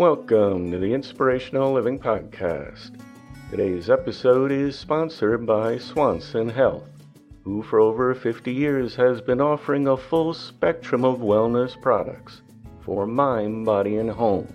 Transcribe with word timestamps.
Welcome 0.00 0.70
to 0.70 0.78
the 0.78 0.94
Inspirational 0.94 1.74
Living 1.74 1.98
Podcast. 1.98 2.98
Today's 3.50 3.90
episode 3.90 4.50
is 4.50 4.74
sponsored 4.78 5.44
by 5.44 5.76
Swanson 5.76 6.48
Health, 6.48 6.88
who 7.44 7.62
for 7.62 7.80
over 7.80 8.14
50 8.14 8.50
years 8.50 8.96
has 8.96 9.20
been 9.20 9.42
offering 9.42 9.88
a 9.88 9.98
full 9.98 10.32
spectrum 10.32 11.04
of 11.04 11.18
wellness 11.18 11.78
products 11.82 12.40
for 12.80 13.06
mind, 13.06 13.66
body, 13.66 13.98
and 13.98 14.10
home. 14.10 14.48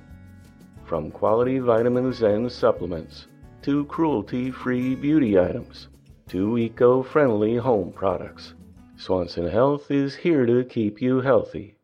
From 0.84 1.12
quality 1.12 1.60
vitamins 1.60 2.24
and 2.24 2.52
supplements 2.52 3.28
to 3.62 3.86
cruelty 3.86 4.50
free 4.50 4.96
beauty 4.96 5.38
items 5.38 5.90
to 6.30 6.58
eco 6.58 7.04
friendly 7.04 7.56
home 7.56 7.92
products, 7.92 8.56
Swanson 8.98 9.48
Health 9.48 9.92
is 9.92 10.16
here 10.16 10.48
to 10.48 10.64
keep 10.64 11.00
you 11.04 11.22
healthy. 11.22 11.75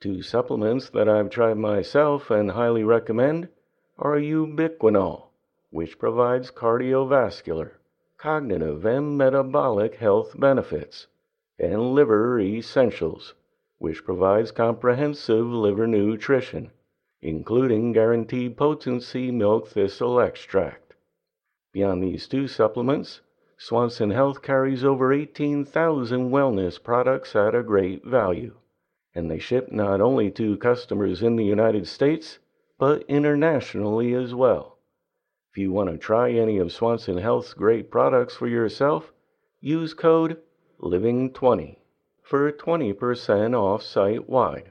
Two 0.00 0.22
supplements 0.22 0.88
that 0.90 1.08
I've 1.08 1.28
tried 1.28 1.56
myself 1.56 2.30
and 2.30 2.52
highly 2.52 2.84
recommend 2.84 3.48
are 3.98 4.14
ubiquinol, 4.14 5.30
which 5.70 5.98
provides 5.98 6.52
cardiovascular, 6.52 7.72
cognitive, 8.16 8.84
and 8.84 9.18
metabolic 9.18 9.96
health 9.96 10.38
benefits, 10.38 11.08
and 11.58 11.94
liver 11.96 12.38
essentials, 12.38 13.34
which 13.78 14.04
provides 14.04 14.52
comprehensive 14.52 15.46
liver 15.46 15.88
nutrition, 15.88 16.70
including 17.20 17.90
guaranteed 17.92 18.56
potency 18.56 19.32
milk 19.32 19.66
thistle 19.66 20.20
extract. 20.20 20.94
Beyond 21.72 22.04
these 22.04 22.28
two 22.28 22.46
supplements, 22.46 23.20
Swanson 23.56 24.10
Health 24.10 24.42
carries 24.42 24.84
over 24.84 25.12
18,000 25.12 26.30
wellness 26.30 26.80
products 26.80 27.34
at 27.34 27.56
a 27.56 27.64
great 27.64 28.04
value 28.04 28.54
and 29.18 29.28
they 29.28 29.38
ship 29.40 29.72
not 29.72 30.00
only 30.00 30.30
to 30.30 30.56
customers 30.58 31.24
in 31.24 31.34
the 31.34 31.44
United 31.44 31.88
States, 31.88 32.38
but 32.78 33.02
internationally 33.08 34.14
as 34.14 34.32
well. 34.32 34.78
If 35.50 35.58
you 35.58 35.72
want 35.72 35.90
to 35.90 35.98
try 35.98 36.30
any 36.30 36.58
of 36.58 36.70
Swanson 36.70 37.18
Health's 37.18 37.52
great 37.52 37.90
products 37.90 38.36
for 38.36 38.46
yourself, 38.46 39.12
use 39.60 39.92
code 39.92 40.40
LIVING20 40.80 41.78
for 42.22 42.52
20% 42.52 43.54
off 43.58 43.82
site 43.82 44.28
wide 44.28 44.70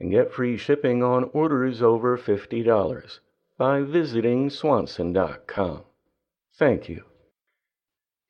and 0.00 0.10
get 0.10 0.32
free 0.32 0.56
shipping 0.56 1.02
on 1.02 1.24
orders 1.34 1.82
over 1.82 2.16
$50 2.16 3.18
by 3.58 3.82
visiting 3.82 4.48
swanson.com. 4.48 5.82
Thank 6.54 6.88
you. 6.88 7.04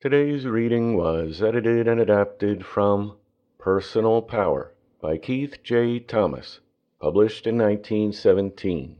Today's 0.01 0.45
reading 0.45 0.97
was 0.97 1.41
edited 1.41 1.87
and 1.87 2.01
adapted 2.01 2.65
from 2.65 3.15
Personal 3.57 4.21
Power 4.21 4.72
by 5.03 5.17
Keith 5.17 5.61
J. 5.63 5.99
Thomas, 5.99 6.61
published 7.01 7.45
in 7.45 7.57
1917. 7.57 8.95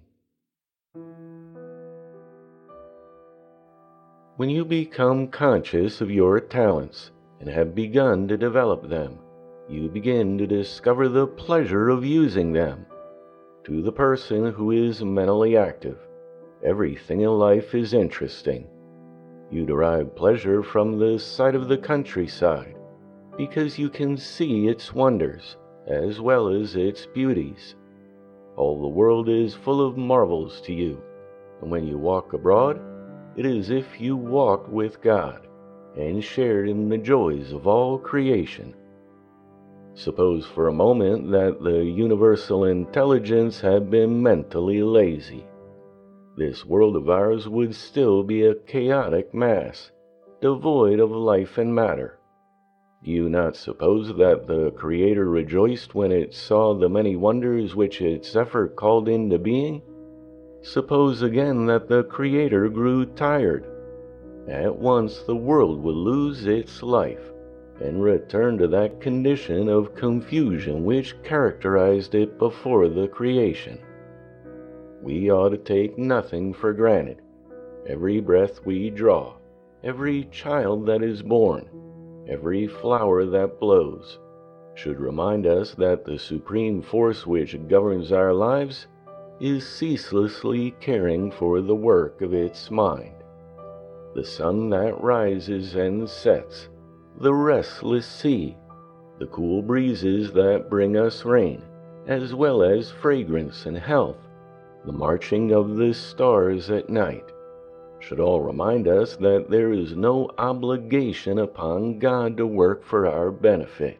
When 4.35 4.49
you 4.49 4.65
become 4.65 5.29
conscious 5.29 6.01
of 6.01 6.11
your 6.11 6.41
talents 6.41 7.11
and 7.39 7.47
have 7.47 7.73
begun 7.73 8.27
to 8.27 8.35
develop 8.35 8.89
them, 8.89 9.17
you 9.69 9.87
begin 9.87 10.37
to 10.39 10.45
discover 10.45 11.07
the 11.07 11.25
pleasure 11.25 11.87
of 11.87 12.03
using 12.03 12.51
them. 12.51 12.85
To 13.63 13.81
the 13.81 13.93
person 13.93 14.51
who 14.51 14.71
is 14.71 15.05
mentally 15.05 15.55
active, 15.55 15.99
everything 16.65 17.21
in 17.21 17.29
life 17.29 17.73
is 17.73 17.93
interesting. 17.93 18.67
You 19.49 19.65
derive 19.65 20.17
pleasure 20.17 20.63
from 20.63 20.99
the 20.99 21.17
sight 21.17 21.55
of 21.55 21.69
the 21.69 21.77
countryside 21.77 22.75
because 23.37 23.79
you 23.79 23.87
can 23.89 24.17
see 24.17 24.67
its 24.67 24.93
wonders 24.93 25.55
as 25.87 26.21
well 26.21 26.47
as 26.47 26.75
its 26.75 27.05
beauties. 27.05 27.75
All 28.55 28.81
the 28.81 28.87
world 28.87 29.29
is 29.29 29.53
full 29.53 29.85
of 29.85 29.97
marvels 29.97 30.61
to 30.61 30.73
you, 30.73 31.01
and 31.61 31.71
when 31.71 31.87
you 31.87 31.97
walk 31.97 32.33
abroad, 32.33 32.79
it 33.35 33.45
is 33.45 33.69
as 33.69 33.77
if 33.77 33.99
you 33.99 34.15
walked 34.15 34.69
with 34.69 35.01
God 35.01 35.47
and 35.97 36.23
shared 36.23 36.69
in 36.69 36.89
the 36.89 36.97
joys 36.97 37.51
of 37.51 37.67
all 37.67 37.97
creation. 37.97 38.75
Suppose 39.95 40.45
for 40.45 40.67
a 40.67 40.73
moment 40.73 41.31
that 41.31 41.61
the 41.61 41.83
universal 41.83 42.65
intelligence 42.65 43.61
had 43.61 43.91
been 43.91 44.23
mentally 44.23 44.81
lazy. 44.81 45.45
This 46.35 46.65
world 46.65 46.95
of 46.95 47.09
ours 47.09 47.47
would 47.47 47.75
still 47.75 48.23
be 48.23 48.45
a 48.45 48.55
chaotic 48.55 49.33
mass, 49.33 49.91
devoid 50.41 50.99
of 50.99 51.11
life 51.11 51.59
and 51.59 51.73
matter. 51.73 52.19
You 53.05 53.27
not 53.27 53.57
suppose 53.57 54.15
that 54.15 54.47
the 54.47 54.71
Creator 54.71 55.29
rejoiced 55.29 55.93
when 55.93 56.13
it 56.13 56.33
saw 56.33 56.73
the 56.73 56.87
many 56.87 57.17
wonders 57.17 57.75
which 57.75 58.01
its 58.01 58.33
effort 58.33 58.77
called 58.77 59.09
into 59.09 59.37
being? 59.37 59.81
Suppose 60.61 61.21
again 61.21 61.65
that 61.65 61.89
the 61.89 62.05
Creator 62.05 62.69
grew 62.69 63.05
tired. 63.05 63.65
At 64.47 64.77
once 64.77 65.21
the 65.21 65.35
world 65.35 65.83
would 65.83 65.95
lose 65.95 66.47
its 66.47 66.81
life 66.81 67.33
and 67.81 68.01
return 68.01 68.57
to 68.59 68.67
that 68.69 69.01
condition 69.01 69.67
of 69.67 69.95
confusion 69.95 70.85
which 70.85 71.21
characterized 71.23 72.15
it 72.15 72.39
before 72.39 72.87
the 72.87 73.09
creation. 73.09 73.79
We 75.01 75.29
ought 75.29 75.49
to 75.49 75.57
take 75.57 75.97
nothing 75.97 76.53
for 76.53 76.71
granted. 76.71 77.17
Every 77.85 78.21
breath 78.21 78.65
we 78.65 78.89
draw, 78.89 79.33
every 79.83 80.23
child 80.31 80.85
that 80.85 81.03
is 81.03 81.21
born, 81.21 81.67
every 82.27 82.67
flower 82.67 83.25
that 83.25 83.59
blows, 83.59 84.19
should 84.75 84.99
remind 84.99 85.45
us 85.45 85.75
that 85.75 86.05
the 86.05 86.17
supreme 86.17 86.81
force 86.81 87.27
which 87.27 87.57
governs 87.67 88.11
our 88.11 88.33
lives 88.33 88.87
is 89.39 89.67
ceaselessly 89.67 90.71
caring 90.79 91.31
for 91.31 91.61
the 91.61 91.75
work 91.75 92.21
of 92.21 92.33
its 92.33 92.71
mind. 92.71 93.15
The 94.15 94.23
sun 94.23 94.69
that 94.69 95.01
rises 95.01 95.75
and 95.75 96.07
sets, 96.07 96.69
the 97.19 97.33
restless 97.33 98.05
sea, 98.05 98.57
the 99.19 99.27
cool 99.27 99.61
breezes 99.61 100.31
that 100.33 100.69
bring 100.69 100.97
us 100.97 101.25
rain, 101.25 101.61
as 102.07 102.33
well 102.33 102.63
as 102.63 102.91
fragrance 102.91 103.65
and 103.65 103.77
health, 103.77 104.17
the 104.85 104.91
marching 104.91 105.51
of 105.51 105.77
the 105.77 105.93
stars 105.93 106.69
at 106.69 106.89
night, 106.89 107.31
should 108.03 108.19
all 108.19 108.41
remind 108.41 108.87
us 108.87 109.15
that 109.15 109.49
there 109.49 109.71
is 109.71 109.95
no 109.95 110.29
obligation 110.37 111.39
upon 111.39 111.99
God 111.99 112.35
to 112.35 112.45
work 112.45 112.83
for 112.83 113.07
our 113.07 113.31
benefit. 113.31 113.99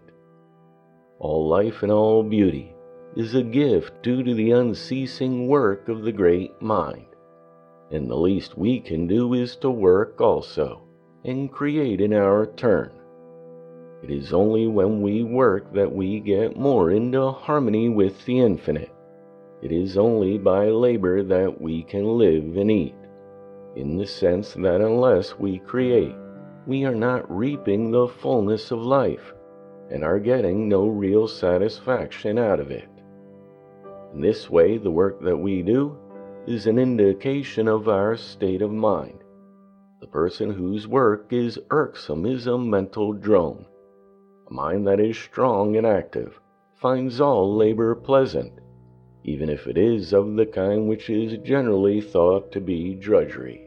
All 1.19 1.47
life 1.47 1.84
and 1.84 1.91
all 1.91 2.22
beauty 2.22 2.75
is 3.16 3.34
a 3.34 3.44
gift 3.44 3.94
due 4.03 4.22
to 4.22 4.34
the 4.34 4.52
unceasing 4.52 5.47
work 5.47 5.88
of 5.88 6.03
the 6.03 6.12
great 6.12 6.62
mind, 6.62 7.06
and 7.91 8.09
the 8.09 8.16
least 8.16 8.58
we 8.58 8.81
can 8.81 9.08
do 9.08 9.34
is 9.34 9.56
to 9.58 9.69
work 9.69 10.20
also 10.20 10.81
and 11.24 11.52
create 11.52 12.02
in 12.02 12.14
our 12.14 12.47
turn. 12.58 12.91
It 14.03 14.12
is 14.12 14.34
only 14.34 14.68
when 14.68 15.02
we 15.02 15.24
work 15.24 15.74
that 15.74 15.90
we 15.90 16.20
get 16.20 16.58
more 16.58 16.91
into 16.91 17.31
harmony 17.31 17.88
with 17.88 18.25
the 18.25 18.41
infinite. 18.41 18.91
It 19.62 19.72
is 19.72 19.97
only 19.97 20.38
by 20.38 20.68
labor 20.68 21.24
that 21.24 21.62
we 21.62 21.84
can 21.84 22.18
live 22.18 22.58
and 22.58 22.70
eat 22.70 22.96
in 23.75 23.97
the 23.97 24.06
sense 24.06 24.53
that 24.53 24.81
unless 24.81 25.38
we 25.39 25.59
create, 25.59 26.16
we 26.66 26.85
are 26.85 26.95
not 26.95 27.29
reaping 27.29 27.91
the 27.91 28.07
fullness 28.07 28.72
of 28.72 28.79
life 28.79 29.34
and 29.89 30.03
are 30.03 30.19
getting 30.19 30.69
no 30.69 30.88
real 30.88 31.28
satisfaction 31.28 32.38
out 32.38 32.59
of 32.59 32.72
it. 32.72 32.88
In 34.13 34.22
this 34.22 34.50
way, 34.50 34.78
the 34.78 34.91
work 34.91 35.22
that 35.22 35.38
we 35.38 35.61
do 35.61 35.97
is 36.47 36.67
an 36.67 36.78
indication 36.78 37.67
of 37.67 37.88
our 37.88 38.16
state 38.16 38.61
of 38.61 38.72
mind. 38.72 39.19
The 40.01 40.07
person 40.07 40.52
whose 40.52 40.87
work 40.87 41.31
is 41.31 41.59
irksome 41.72 42.25
is 42.25 42.47
a 42.47 42.58
mental 42.58 43.14
drone. 43.14 43.66
A 44.49 44.53
mind 44.53 44.85
that 44.87 44.99
is 44.99 45.17
strong 45.17 45.78
and 45.78 45.87
active 45.87 46.40
finds 46.75 47.22
all 47.22 47.55
labor 47.55 47.96
pleasant 47.96 48.59
even 49.25 49.49
if 49.49 49.67
it 49.67 49.78
is 49.78 50.14
of 50.14 50.35
the 50.35 50.46
kind 50.46 50.87
which 50.87 51.09
is 51.09 51.37
generally 51.40 52.02
thought 52.02 52.52
to 52.52 52.59
be 52.59 52.93
drudgery. 52.93 53.61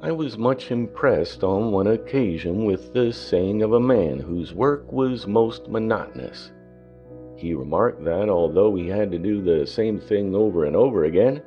I 0.00 0.12
was 0.12 0.38
much 0.38 0.70
impressed 0.70 1.42
on 1.42 1.72
one 1.72 1.88
occasion 1.88 2.64
with 2.64 2.92
the 2.92 3.12
saying 3.12 3.62
of 3.62 3.72
a 3.72 3.80
man 3.80 4.20
whose 4.20 4.54
work 4.54 4.92
was 4.92 5.26
most 5.26 5.68
monotonous. 5.68 6.52
He 7.36 7.54
remarked 7.54 8.04
that 8.04 8.28
although 8.28 8.74
he 8.74 8.86
had 8.86 9.10
to 9.12 9.18
do 9.18 9.40
the 9.42 9.66
same 9.66 9.98
thing 9.98 10.34
over 10.34 10.66
and 10.66 10.76
over 10.76 11.04
again, 11.04 11.42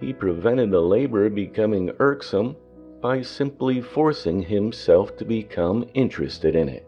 he 0.00 0.12
prevented 0.12 0.70
the 0.70 0.80
labor 0.80 1.28
becoming 1.28 1.90
irksome 1.98 2.56
by 3.00 3.22
simply 3.22 3.80
forcing 3.80 4.40
himself 4.40 5.16
to 5.16 5.24
become 5.24 5.86
interested 5.94 6.54
in 6.54 6.68
it. 6.68 6.86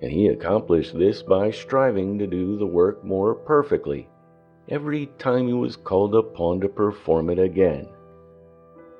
And 0.00 0.10
he 0.10 0.28
accomplished 0.28 0.98
this 0.98 1.22
by 1.22 1.50
striving 1.50 2.18
to 2.18 2.26
do 2.26 2.56
the 2.56 2.66
work 2.66 3.04
more 3.04 3.34
perfectly 3.34 4.08
every 4.70 5.06
time 5.18 5.46
he 5.46 5.54
was 5.54 5.76
called 5.76 6.14
upon 6.14 6.60
to 6.60 6.68
perform 6.68 7.30
it 7.30 7.38
again. 7.38 7.88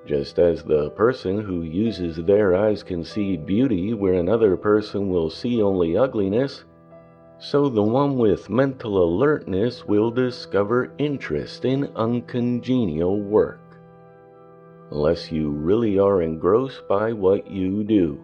Just 0.07 0.39
as 0.39 0.63
the 0.63 0.91
person 0.91 1.41
who 1.41 1.63
uses 1.63 2.17
their 2.17 2.57
eyes 2.57 2.83
can 2.83 3.05
see 3.05 3.37
beauty 3.37 3.93
where 3.93 4.15
another 4.15 4.57
person 4.57 5.11
will 5.11 5.29
see 5.29 5.63
only 5.63 5.97
ugliness, 5.97 6.65
So 7.41 7.69
the 7.69 7.83
one 7.83 8.19
with 8.19 8.51
mental 8.51 9.03
alertness 9.03 9.87
will 9.87 10.11
discover 10.11 10.93
interest 10.99 11.65
in 11.65 11.85
uncongenial 11.95 13.21
work. 13.21 13.61
Unless 14.91 15.31
you 15.31 15.51
really 15.51 16.01
are 16.01 16.23
engrossed 16.23 16.89
by 16.89 17.13
what 17.13 17.49
you 17.49 17.85
do, 17.85 18.21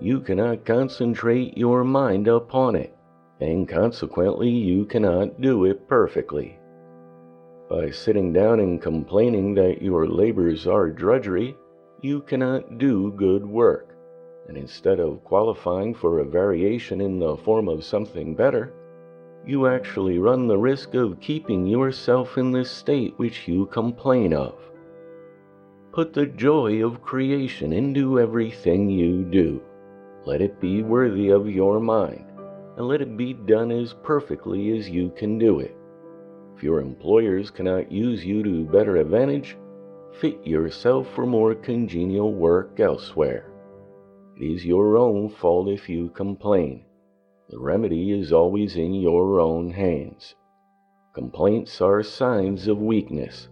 you 0.00 0.20
cannot 0.20 0.64
concentrate 0.64 1.56
your 1.56 1.84
mind 1.84 2.26
upon 2.26 2.74
it, 2.74 2.96
and 3.40 3.68
consequently 3.68 4.50
you 4.50 4.84
cannot 4.86 5.40
do 5.40 5.64
it 5.64 5.86
perfectly. 5.86 6.58
By 7.68 7.90
sitting 7.90 8.32
down 8.32 8.60
and 8.60 8.80
complaining 8.80 9.54
that 9.54 9.82
your 9.82 10.06
labors 10.06 10.66
are 10.66 10.88
drudgery, 10.88 11.56
you 12.00 12.20
cannot 12.22 12.78
do 12.78 13.12
good 13.16 13.44
work 13.44 13.88
and 14.48 14.56
instead 14.56 14.98
of 14.98 15.22
qualifying 15.24 15.94
for 15.94 16.18
a 16.18 16.24
variation 16.24 17.00
in 17.02 17.18
the 17.18 17.36
form 17.36 17.68
of 17.68 17.84
something 17.84 18.34
better, 18.34 18.72
you 19.46 19.66
actually 19.66 20.18
run 20.18 20.48
the 20.48 20.56
risk 20.56 20.94
of 20.94 21.20
keeping 21.20 21.66
yourself 21.66 22.38
in 22.38 22.50
the 22.50 22.64
state 22.64 23.14
which 23.18 23.46
you 23.46 23.66
complain 23.66 24.32
of. 24.32 24.54
Put 25.92 26.12
the 26.12 26.26
joy 26.26 26.84
of 26.84 27.02
creation 27.02 27.72
into 27.72 28.18
everything 28.18 28.88
you 28.88 29.24
do. 29.24 29.62
Let 30.24 30.40
it 30.40 30.60
be 30.60 30.82
worthy 30.82 31.28
of 31.28 31.48
your 31.48 31.78
mind, 31.78 32.24
and 32.76 32.88
let 32.88 33.00
it 33.02 33.16
be 33.16 33.34
done 33.34 33.70
as 33.70 33.94
perfectly 34.02 34.78
as 34.78 34.88
you 34.88 35.10
can 35.10 35.38
do 35.38 35.60
it. 35.60 35.76
If 36.58 36.64
your 36.64 36.80
employers 36.80 37.52
cannot 37.52 37.92
use 37.92 38.24
you 38.24 38.42
to 38.42 38.64
better 38.64 38.96
advantage, 38.96 39.56
fit 40.18 40.44
yourself 40.44 41.06
for 41.14 41.24
more 41.24 41.54
congenial 41.54 42.34
work 42.34 42.80
elsewhere. 42.80 43.48
It 44.36 44.44
is 44.44 44.66
your 44.66 44.96
own 44.96 45.28
fault 45.28 45.68
if 45.68 45.88
you 45.88 46.08
complain. 46.08 46.84
The 47.48 47.60
remedy 47.60 48.10
is 48.10 48.32
always 48.32 48.74
in 48.74 48.92
your 48.92 49.38
own 49.38 49.70
hands. 49.70 50.34
Complaints 51.14 51.80
are 51.80 52.02
signs 52.02 52.66
of 52.66 52.82
weakness, 52.82 53.48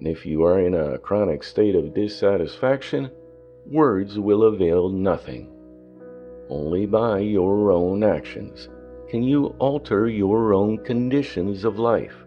and 0.00 0.08
if 0.08 0.26
you 0.26 0.42
are 0.42 0.58
in 0.58 0.74
a 0.74 0.98
chronic 0.98 1.44
state 1.44 1.76
of 1.76 1.94
dissatisfaction, 1.94 3.12
words 3.70 4.18
will 4.18 4.42
avail 4.42 4.88
nothing. 4.88 5.52
Only 6.50 6.84
by 6.86 7.20
your 7.20 7.70
own 7.70 8.02
actions 8.02 8.68
can 9.08 9.22
you 9.22 9.54
alter 9.60 10.08
your 10.08 10.52
own 10.52 10.78
conditions 10.78 11.64
of 11.64 11.78
life. 11.78 12.23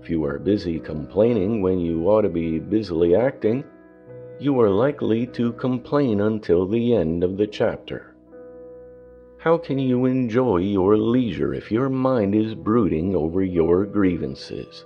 If 0.00 0.08
you 0.08 0.24
are 0.24 0.38
busy 0.38 0.78
complaining 0.78 1.60
when 1.60 1.78
you 1.80 2.08
ought 2.08 2.22
to 2.22 2.28
be 2.28 2.58
busily 2.58 3.14
acting, 3.14 3.64
you 4.38 4.58
are 4.60 4.70
likely 4.70 5.26
to 5.28 5.52
complain 5.52 6.20
until 6.20 6.66
the 6.66 6.94
end 6.94 7.24
of 7.24 7.36
the 7.36 7.46
chapter. 7.46 8.14
How 9.38 9.58
can 9.58 9.78
you 9.78 10.06
enjoy 10.06 10.58
your 10.58 10.96
leisure 10.96 11.54
if 11.54 11.70
your 11.70 11.88
mind 11.88 12.34
is 12.34 12.54
brooding 12.54 13.14
over 13.14 13.42
your 13.42 13.84
grievances? 13.84 14.84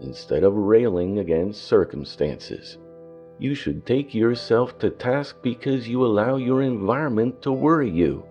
Instead 0.00 0.44
of 0.44 0.54
railing 0.54 1.18
against 1.18 1.64
circumstances, 1.64 2.78
you 3.38 3.54
should 3.54 3.84
take 3.84 4.14
yourself 4.14 4.78
to 4.78 4.90
task 4.90 5.36
because 5.42 5.88
you 5.88 6.04
allow 6.04 6.36
your 6.36 6.62
environment 6.62 7.42
to 7.42 7.52
worry 7.52 7.90
you, 7.90 8.24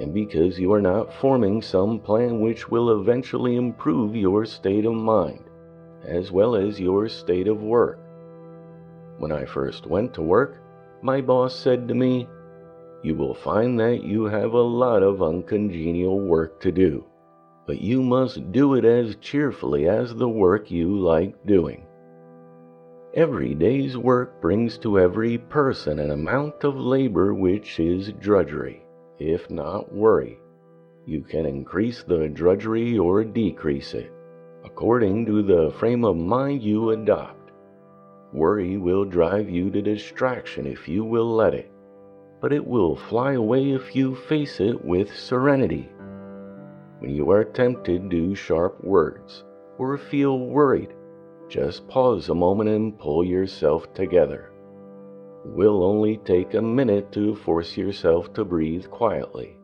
and 0.00 0.14
because 0.14 0.58
you 0.58 0.72
are 0.72 0.80
not 0.80 1.12
forming 1.12 1.60
some 1.60 1.98
plan 1.98 2.40
which 2.40 2.70
will 2.70 3.00
eventually 3.00 3.56
improve 3.56 4.16
your 4.16 4.44
state 4.44 4.86
of 4.86 4.94
mind, 4.94 5.44
as 6.04 6.32
well 6.32 6.56
as 6.56 6.80
your 6.80 7.08
state 7.08 7.46
of 7.46 7.62
work. 7.62 7.98
When 9.18 9.32
I 9.32 9.44
first 9.44 9.86
went 9.86 10.14
to 10.14 10.22
work, 10.22 10.56
my 11.02 11.20
boss 11.20 11.54
said 11.54 11.86
to 11.88 11.94
me, 11.94 12.26
You 13.02 13.14
will 13.14 13.34
find 13.34 13.78
that 13.80 14.02
you 14.02 14.24
have 14.24 14.54
a 14.54 14.60
lot 14.60 15.02
of 15.02 15.22
uncongenial 15.22 16.18
work 16.20 16.60
to 16.60 16.72
do, 16.72 17.04
but 17.66 17.80
you 17.80 18.02
must 18.02 18.52
do 18.52 18.74
it 18.74 18.84
as 18.84 19.16
cheerfully 19.16 19.88
as 19.88 20.14
the 20.14 20.28
work 20.28 20.70
you 20.70 20.98
like 20.98 21.34
doing. 21.46 21.86
Every 23.12 23.54
day's 23.54 23.98
work 23.98 24.40
brings 24.40 24.78
to 24.78 24.98
every 24.98 25.36
person 25.36 25.98
an 25.98 26.12
amount 26.12 26.64
of 26.64 26.76
labor 26.76 27.34
which 27.34 27.80
is 27.80 28.12
drudgery, 28.12 28.84
if 29.20 29.48
not 29.50 29.94
worry. 29.94 30.40
You 31.06 31.22
can 31.22 31.46
increase 31.46 32.02
the 32.02 32.28
drudgery 32.28 32.98
or 32.98 33.22
decrease 33.22 33.94
it, 33.94 34.10
according 34.64 35.26
to 35.26 35.42
the 35.42 35.70
frame 35.78 36.04
of 36.04 36.16
mind 36.16 36.62
you 36.62 36.90
adopt. 36.90 37.50
Worry 38.32 38.76
will 38.78 39.04
drive 39.04 39.50
you 39.50 39.70
to 39.70 39.82
distraction 39.82 40.66
if 40.66 40.88
you 40.88 41.04
will 41.04 41.34
let 41.34 41.54
it, 41.54 41.70
but 42.40 42.52
it 42.52 42.66
will 42.66 42.96
fly 42.96 43.32
away 43.32 43.72
if 43.72 43.94
you 43.94 44.14
face 44.14 44.60
it 44.60 44.84
with 44.84 45.14
serenity. 45.14 45.88
When 47.00 47.10
you 47.10 47.30
are 47.30 47.44
tempted 47.44 48.10
to 48.10 48.34
sharp 48.34 48.82
words 48.84 49.44
or 49.78 49.96
feel 49.98 50.38
worried, 50.38 50.94
just 51.48 51.88
pause 51.88 52.28
a 52.28 52.34
moment 52.34 52.70
and 52.70 52.98
pull 52.98 53.24
yourself 53.24 53.92
together. 53.94 54.49
Will 55.44 55.82
only 55.82 56.18
take 56.18 56.54
a 56.54 56.60
minute 56.60 57.12
to 57.12 57.34
force 57.34 57.76
yourself 57.76 58.32
to 58.34 58.44
breathe 58.44 58.88
quietly 58.90 59.56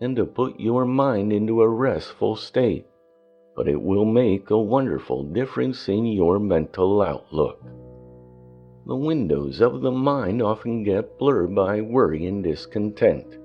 and 0.00 0.16
to 0.16 0.24
put 0.24 0.58
your 0.58 0.84
mind 0.86 1.32
into 1.32 1.60
a 1.60 1.68
restful 1.68 2.34
state, 2.34 2.86
but 3.54 3.68
it 3.68 3.80
will 3.80 4.04
make 4.04 4.50
a 4.50 4.58
wonderful 4.58 5.24
difference 5.24 5.88
in 5.88 6.06
your 6.06 6.38
mental 6.38 7.02
outlook. 7.02 7.60
The 8.86 8.96
windows 8.96 9.60
of 9.60 9.82
the 9.82 9.90
mind 9.90 10.40
often 10.40 10.82
get 10.82 11.18
blurred 11.18 11.54
by 11.54 11.82
worry 11.82 12.24
and 12.24 12.42
discontent. 12.42 13.36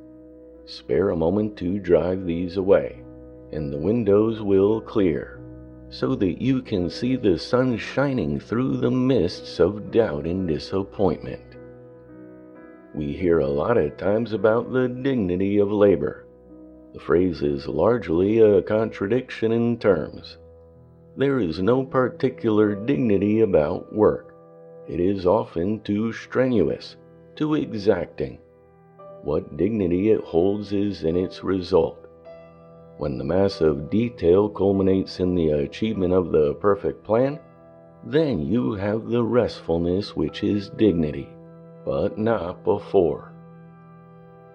Spare 0.65 1.09
a 1.09 1.17
moment 1.17 1.57
to 1.57 1.79
drive 1.79 2.25
these 2.25 2.55
away, 2.55 3.03
and 3.51 3.73
the 3.73 3.77
windows 3.77 4.41
will 4.41 4.79
clear, 4.79 5.41
so 5.89 6.15
that 6.15 6.41
you 6.41 6.61
can 6.61 6.89
see 6.89 7.17
the 7.17 7.37
sun 7.37 7.77
shining 7.77 8.39
through 8.39 8.77
the 8.77 8.91
mists 8.91 9.59
of 9.59 9.91
doubt 9.91 10.25
and 10.25 10.47
disappointment. 10.47 11.52
We 12.93 13.13
hear 13.13 13.39
a 13.39 13.47
lot 13.47 13.77
of 13.77 13.97
times 13.97 14.33
about 14.33 14.71
the 14.71 14.87
dignity 14.87 15.57
of 15.59 15.71
labor. 15.71 16.25
The 16.93 16.99
phrase 16.99 17.41
is 17.41 17.67
largely 17.67 18.39
a 18.39 18.61
contradiction 18.61 19.51
in 19.51 19.77
terms. 19.77 20.37
There 21.17 21.39
is 21.39 21.61
no 21.61 21.83
particular 21.83 22.75
dignity 22.75 23.41
about 23.41 23.93
work 23.93 24.33
it 24.85 24.99
is 24.99 25.25
often 25.25 25.79
too 25.79 26.11
strenuous, 26.11 26.97
too 27.35 27.55
exacting. 27.55 28.39
What 29.23 29.55
dignity 29.55 30.09
it 30.09 30.21
holds 30.21 30.73
is 30.73 31.05
in 31.05 31.15
its 31.15 31.41
result. 31.41 31.97
When 32.97 33.17
the 33.17 33.23
mass 33.23 33.61
of 33.61 33.89
detail 33.89 34.49
culminates 34.49 35.21
in 35.21 35.35
the 35.35 35.51
achievement 35.51 36.13
of 36.13 36.33
the 36.33 36.55
perfect 36.55 37.03
plan, 37.03 37.39
then 38.03 38.41
you 38.41 38.73
have 38.73 39.07
the 39.07 39.23
restfulness 39.23 40.17
which 40.17 40.43
is 40.43 40.69
dignity, 40.69 41.29
but 41.85 42.17
not 42.17 42.63
before. 42.63 43.33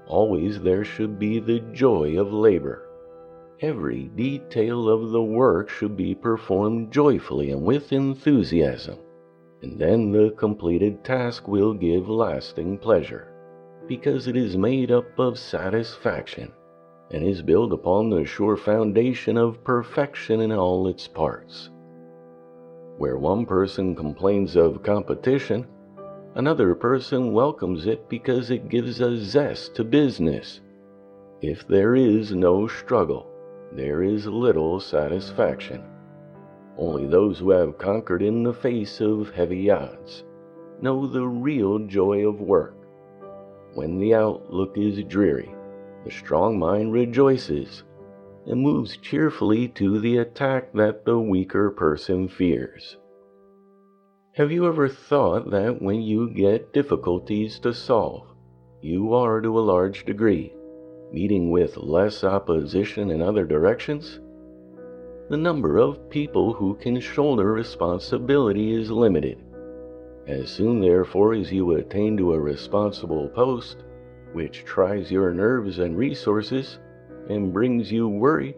Always 0.07 0.61
there 0.61 0.85
should 0.85 1.19
be 1.19 1.39
the 1.39 1.61
joy 1.73 2.19
of 2.19 2.33
labor. 2.33 2.89
Every 3.61 4.05
detail 4.15 4.89
of 4.89 5.11
the 5.11 5.23
work 5.23 5.69
should 5.69 5.97
be 5.97 6.15
performed 6.15 6.93
joyfully 6.93 7.51
and 7.51 7.63
with 7.63 7.93
enthusiasm 7.93 8.99
and 9.63 9.79
then 9.79 10.13
the 10.13 10.31
completed 10.37 11.05
task 11.05 11.49
will 11.49 11.75
give 11.75 12.09
lasting 12.09 12.79
pleasure, 12.79 13.29
because 13.89 14.29
it 14.29 14.37
is 14.37 14.57
made 14.57 14.91
up 14.91 15.19
of 15.19 15.39
satisfaction 15.39 16.53
and 17.11 17.25
is 17.25 17.43
built 17.43 17.73
upon 17.73 18.11
the 18.11 18.25
sure 18.25 18.57
foundation 18.57 19.37
of 19.37 19.65
perfection 19.65 20.41
in 20.43 20.53
all 20.53 20.87
its 20.87 21.09
parts. 21.09 21.71
Where 22.99 23.19
one 23.19 23.47
person 23.47 23.97
complains 23.97 24.57
of 24.57 24.83
competition, 24.83 25.67
another 26.39 26.73
person 26.73 27.33
welcomes 27.33 27.87
it 27.89 28.09
because 28.09 28.53
it 28.53 28.69
gives 28.69 29.01
a 29.01 29.19
zest 29.19 29.75
to 29.75 29.83
business. 29.83 30.61
If 31.43 31.67
there 31.67 31.97
is 31.97 32.33
no 32.33 32.69
struggle, 32.69 33.27
there 33.73 34.05
is 34.05 34.25
little 34.25 34.79
satisfaction. 34.79 35.83
Only 36.77 37.09
those 37.09 37.41
who 37.41 37.51
have 37.51 37.77
conquered 37.77 38.23
in 38.23 38.45
the 38.45 38.55
face 38.55 39.01
of 39.01 39.31
heavy 39.31 39.69
odds 39.69 40.25
know 40.81 41.09
the 41.09 41.27
real 41.27 41.81
joy 41.81 42.29
of 42.29 42.41
work. 42.41 42.77
When 43.75 43.99
the 43.99 44.15
outlook 44.15 44.79
is 44.79 45.03
dreary, 45.05 45.53
the 46.05 46.11
strong 46.13 46.57
mind 46.57 46.93
rejoices 46.93 47.83
and 48.47 48.61
moves 48.61 48.97
cheerfully 48.97 49.67
to 49.71 49.99
the 49.99 50.19
attack 50.19 50.73
that 50.75 51.05
the 51.05 51.19
weaker 51.19 51.73
person 51.73 52.29
fears. 52.29 52.97
Have 54.39 54.53
you 54.53 54.69
ever 54.69 54.89
thought 54.89 55.51
that 55.51 55.83
when 55.83 56.01
you 56.01 56.31
get 56.31 56.73
difficulties 56.73 57.59
to 57.59 57.75
solve, 57.75 58.25
you 58.81 59.13
are 59.13 59.41
to 59.41 59.59
a 59.59 59.69
large 59.75 60.05
degree 60.05 60.55
meeting 61.11 61.51
with 61.51 61.77
less 61.77 62.23
opposition 62.23 63.11
in 63.11 63.21
other 63.21 63.45
directions? 63.45 64.21
the 65.29 65.37
number 65.37 65.79
of 65.79 66.09
people 66.09 66.53
who 66.53 66.77
can 66.77 67.01
shoulder 67.01 67.53
responsibility 67.53 68.75
is 68.75 68.93
limited. 68.93 69.43
As 70.29 70.49
soon, 70.49 70.81
therefore, 70.81 71.35
as 71.35 71.53
you 71.53 71.73
attain 71.73 72.17
to 72.19 72.33
a 72.33 72.39
responsible 72.39 73.29
post, 73.31 73.83
which 74.35 74.65
tries 74.65 75.11
your 75.11 75.35
nerves 75.35 75.81
and 75.81 75.99
resources, 75.99 76.79
and 77.29 77.53
brings 77.53 77.91
you 77.91 78.09
worry, 78.09 78.57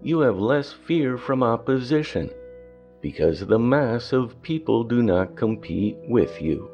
you 0.00 0.20
have 0.20 0.38
less 0.38 0.72
fear 0.72 1.18
from 1.18 1.42
opposition 1.42 2.30
because 3.00 3.46
the 3.46 3.58
mass 3.58 4.12
of 4.12 4.40
people 4.42 4.84
do 4.84 5.02
not 5.02 5.36
compete 5.36 5.96
with 6.08 6.40
you. 6.42 6.70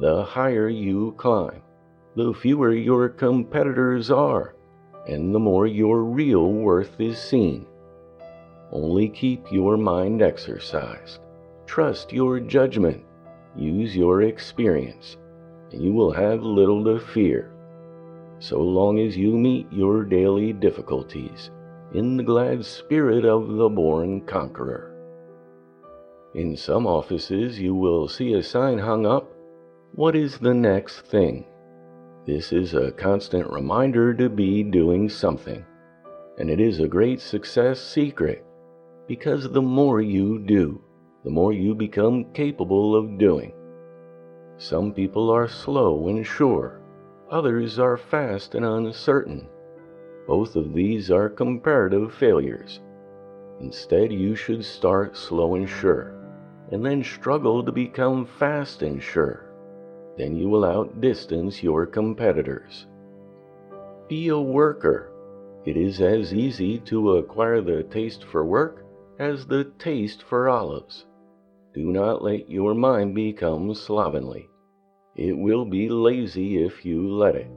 The 0.00 0.22
higher 0.24 0.68
you 0.68 1.14
climb, 1.16 1.62
the 2.16 2.34
fewer 2.34 2.72
your 2.72 3.08
competitors 3.08 4.10
are, 4.10 4.54
and 5.06 5.34
the 5.34 5.38
more 5.38 5.66
your 5.66 6.04
real 6.04 6.52
worth 6.52 7.00
is 7.00 7.18
seen. 7.18 7.66
Only 8.72 9.08
keep 9.08 9.50
your 9.50 9.76
mind 9.76 10.22
exercised. 10.22 11.20
Trust 11.66 12.12
your 12.12 12.40
judgment. 12.40 13.04
Use 13.56 13.96
your 13.96 14.22
experience, 14.22 15.16
and 15.72 15.82
you 15.82 15.92
will 15.92 16.12
have 16.12 16.42
little 16.42 16.84
to 16.84 17.00
fear, 17.00 17.50
so 18.38 18.60
long 18.60 18.98
as 19.00 19.16
you 19.16 19.32
meet 19.32 19.66
your 19.72 20.04
daily 20.04 20.52
difficulties 20.52 21.50
in 21.92 22.16
the 22.16 22.22
glad 22.22 22.64
spirit 22.64 23.24
of 23.24 23.48
the 23.48 23.68
born 23.68 24.20
conqueror. 24.20 24.89
In 26.32 26.54
some 26.54 26.86
offices, 26.86 27.58
you 27.58 27.74
will 27.74 28.06
see 28.06 28.34
a 28.34 28.42
sign 28.42 28.78
hung 28.78 29.04
up 29.04 29.32
What 29.96 30.14
is 30.14 30.38
the 30.38 30.54
next 30.54 31.00
thing? 31.00 31.44
This 32.24 32.52
is 32.52 32.72
a 32.72 32.92
constant 32.92 33.50
reminder 33.50 34.14
to 34.14 34.28
be 34.28 34.62
doing 34.62 35.08
something, 35.08 35.64
and 36.38 36.48
it 36.48 36.60
is 36.60 36.78
a 36.78 36.86
great 36.86 37.20
success 37.20 37.80
secret 37.80 38.44
because 39.08 39.50
the 39.50 39.60
more 39.60 40.00
you 40.00 40.38
do, 40.38 40.80
the 41.24 41.30
more 41.30 41.52
you 41.52 41.74
become 41.74 42.32
capable 42.32 42.94
of 42.94 43.18
doing. 43.18 43.52
Some 44.56 44.92
people 44.92 45.30
are 45.30 45.48
slow 45.48 46.06
and 46.06 46.24
sure, 46.24 46.80
others 47.28 47.80
are 47.80 47.96
fast 47.96 48.54
and 48.54 48.64
uncertain. 48.64 49.48
Both 50.28 50.54
of 50.54 50.74
these 50.74 51.10
are 51.10 51.28
comparative 51.28 52.14
failures. 52.14 52.78
Instead, 53.58 54.12
you 54.12 54.36
should 54.36 54.64
start 54.64 55.16
slow 55.16 55.56
and 55.56 55.68
sure 55.68 56.19
and 56.72 56.84
then 56.84 57.02
struggle 57.02 57.64
to 57.64 57.72
become 57.72 58.26
fast 58.26 58.82
and 58.82 59.02
sure. 59.02 59.46
Then 60.16 60.36
you 60.36 60.48
will 60.48 60.64
outdistance 60.64 61.62
your 61.62 61.86
competitors. 61.86 62.86
Be 64.08 64.28
a 64.28 64.38
worker. 64.38 65.12
It 65.64 65.76
is 65.76 66.00
as 66.00 66.32
easy 66.32 66.78
to 66.80 67.16
acquire 67.16 67.60
the 67.60 67.82
taste 67.84 68.24
for 68.24 68.44
work 68.44 68.84
as 69.18 69.46
the 69.46 69.64
taste 69.78 70.22
for 70.22 70.48
olives. 70.48 71.06
Do 71.74 71.92
not 71.92 72.22
let 72.22 72.50
your 72.50 72.74
mind 72.74 73.14
become 73.14 73.74
slovenly. 73.74 74.48
It 75.16 75.36
will 75.36 75.64
be 75.64 75.88
lazy 75.88 76.62
if 76.64 76.84
you 76.84 77.08
let 77.08 77.36
it, 77.36 77.50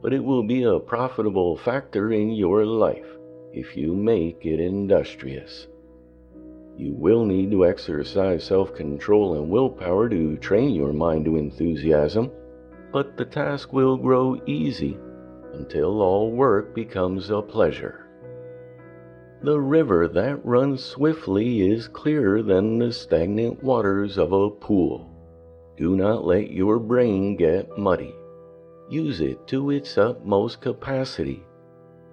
but 0.00 0.12
it 0.12 0.22
will 0.22 0.42
be 0.42 0.62
a 0.62 0.78
profitable 0.78 1.56
factor 1.56 2.12
in 2.12 2.30
your 2.30 2.64
life 2.64 3.06
if 3.52 3.76
you 3.76 3.94
make 3.94 4.46
it 4.46 4.60
industrious. 4.60 5.66
You 6.76 6.94
will 6.94 7.24
need 7.24 7.50
to 7.50 7.66
exercise 7.66 8.44
self 8.44 8.74
control 8.74 9.34
and 9.34 9.50
willpower 9.50 10.08
to 10.08 10.36
train 10.38 10.74
your 10.74 10.92
mind 10.92 11.24
to 11.26 11.36
enthusiasm, 11.36 12.30
but 12.92 13.16
the 13.16 13.24
task 13.24 13.72
will 13.72 13.96
grow 13.96 14.40
easy 14.46 14.98
until 15.52 16.00
all 16.00 16.30
work 16.30 16.74
becomes 16.74 17.30
a 17.30 17.42
pleasure. 17.42 18.06
The 19.42 19.60
river 19.60 20.08
that 20.08 20.44
runs 20.46 20.84
swiftly 20.84 21.68
is 21.68 21.88
clearer 21.88 22.42
than 22.42 22.78
the 22.78 22.92
stagnant 22.92 23.62
waters 23.62 24.16
of 24.16 24.32
a 24.32 24.48
pool. 24.50 25.10
Do 25.76 25.96
not 25.96 26.24
let 26.24 26.50
your 26.52 26.78
brain 26.78 27.36
get 27.36 27.76
muddy. 27.76 28.14
Use 28.88 29.20
it 29.20 29.46
to 29.48 29.70
its 29.70 29.98
utmost 29.98 30.60
capacity. 30.60 31.44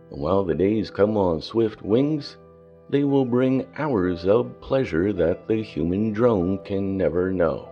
And 0.09 0.21
while 0.21 0.43
the 0.43 0.55
days 0.55 0.89
come 0.89 1.17
on 1.17 1.39
swift 1.41 1.81
wings, 1.83 2.37
they 2.89 3.03
will 3.03 3.25
bring 3.25 3.67
hours 3.77 4.25
of 4.25 4.59
pleasure 4.61 5.13
that 5.13 5.47
the 5.47 5.61
human 5.61 6.11
drone 6.11 6.57
can 6.63 6.97
never 6.97 7.31
know. 7.31 7.69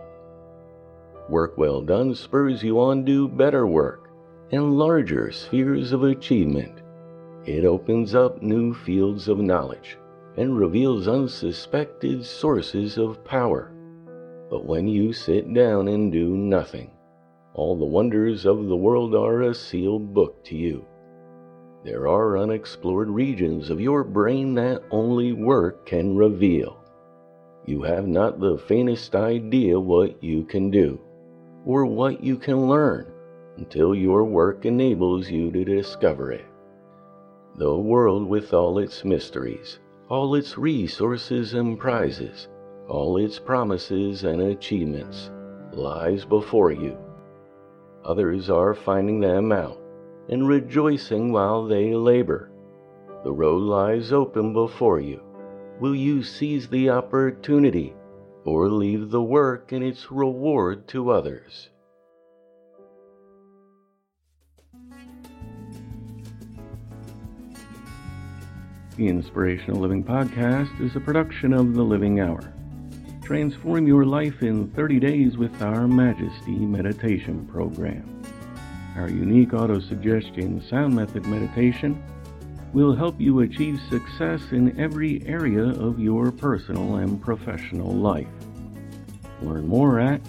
Work 1.28 1.58
well 1.58 1.80
done 1.82 2.14
spurs 2.14 2.62
you 2.62 2.80
on 2.80 3.04
to 3.06 3.28
better 3.28 3.66
work 3.66 4.10
and 4.50 4.78
larger 4.78 5.30
spheres 5.30 5.92
of 5.92 6.04
achievement. 6.04 6.80
It 7.44 7.64
opens 7.64 8.14
up 8.14 8.42
new 8.42 8.72
fields 8.72 9.28
of 9.28 9.38
knowledge 9.38 9.98
and 10.36 10.56
reveals 10.56 11.08
unsuspected 11.08 12.24
sources 12.24 12.96
of 12.96 13.24
power. 13.24 13.72
But 14.48 14.64
when 14.64 14.86
you 14.86 15.12
sit 15.12 15.52
down 15.52 15.88
and 15.88 16.12
do 16.12 16.28
nothing, 16.28 16.92
all 17.54 17.76
the 17.76 17.84
wonders 17.84 18.46
of 18.46 18.66
the 18.66 18.76
world 18.76 19.14
are 19.14 19.42
a 19.42 19.54
sealed 19.54 20.14
book 20.14 20.44
to 20.44 20.56
you. 20.56 20.86
There 21.84 22.08
are 22.08 22.36
unexplored 22.36 23.08
regions 23.08 23.70
of 23.70 23.80
your 23.80 24.02
brain 24.02 24.54
that 24.54 24.82
only 24.90 25.32
work 25.32 25.86
can 25.86 26.16
reveal. 26.16 26.76
You 27.66 27.82
have 27.82 28.08
not 28.08 28.40
the 28.40 28.58
faintest 28.58 29.14
idea 29.14 29.78
what 29.78 30.22
you 30.22 30.42
can 30.44 30.70
do 30.70 30.98
or 31.64 31.86
what 31.86 32.22
you 32.22 32.36
can 32.36 32.68
learn 32.68 33.06
until 33.56 33.94
your 33.94 34.24
work 34.24 34.66
enables 34.66 35.30
you 35.30 35.50
to 35.52 35.64
discover 35.64 36.32
it. 36.32 36.46
The 37.56 37.76
world, 37.76 38.26
with 38.26 38.52
all 38.54 38.78
its 38.78 39.04
mysteries, 39.04 39.78
all 40.08 40.34
its 40.34 40.58
resources 40.58 41.54
and 41.54 41.78
prizes, 41.78 42.48
all 42.88 43.18
its 43.18 43.38
promises 43.38 44.24
and 44.24 44.40
achievements, 44.40 45.30
lies 45.72 46.24
before 46.24 46.72
you. 46.72 46.96
Others 48.04 48.50
are 48.50 48.74
finding 48.74 49.20
them 49.20 49.52
out 49.52 49.77
and 50.28 50.46
rejoicing 50.46 51.32
while 51.32 51.66
they 51.66 51.94
labor. 51.94 52.50
The 53.24 53.32
road 53.32 53.62
lies 53.62 54.12
open 54.12 54.52
before 54.52 55.00
you. 55.00 55.22
Will 55.80 55.94
you 55.94 56.22
seize 56.22 56.68
the 56.68 56.90
opportunity 56.90 57.94
or 58.44 58.68
leave 58.68 59.10
the 59.10 59.22
work 59.22 59.72
and 59.72 59.84
its 59.84 60.10
reward 60.10 60.88
to 60.88 61.10
others? 61.10 61.70
The 68.96 69.06
Inspirational 69.06 69.80
Living 69.80 70.02
Podcast 70.02 70.80
is 70.80 70.96
a 70.96 71.00
production 71.00 71.52
of 71.52 71.74
The 71.74 71.84
Living 71.84 72.18
Hour. 72.18 72.52
Transform 73.22 73.86
your 73.86 74.04
life 74.04 74.42
in 74.42 74.68
30 74.70 74.98
days 74.98 75.36
with 75.36 75.62
our 75.62 75.86
Majesty 75.86 76.56
Meditation 76.56 77.46
Program. 77.46 78.17
Our 78.98 79.08
unique 79.08 79.54
auto-suggestion 79.54 80.60
sound 80.68 80.92
method 80.92 81.24
meditation 81.24 82.02
will 82.72 82.96
help 82.96 83.20
you 83.20 83.40
achieve 83.40 83.80
success 83.88 84.42
in 84.50 84.78
every 84.78 85.24
area 85.24 85.62
of 85.62 86.00
your 86.00 86.32
personal 86.32 86.96
and 86.96 87.22
professional 87.22 87.92
life. 87.92 88.26
Learn 89.40 89.68
more 89.68 90.00
at 90.00 90.20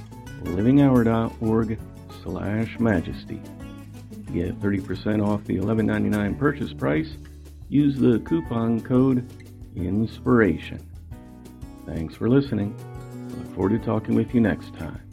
livinghour.org 0.43 1.79
slash 2.21 2.79
majesty. 2.79 3.41
Get 4.33 4.59
30% 4.59 5.27
off 5.27 5.43
the 5.45 5.57
$11.99 5.57 6.37
purchase 6.37 6.71
price, 6.71 7.17
use 7.69 7.97
the 7.97 8.19
coupon 8.19 8.81
code 8.81 9.27
INSPIRATION. 9.75 10.87
Thanks 11.87 12.13
for 12.13 12.29
listening. 12.29 12.77
Look 13.35 13.55
forward 13.55 13.79
to 13.79 13.83
talking 13.83 14.13
with 14.13 14.35
you 14.35 14.41
next 14.41 14.75
time. 14.75 15.08